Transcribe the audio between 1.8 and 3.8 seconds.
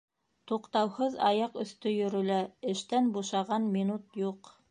йөрөлә, эштән бушаған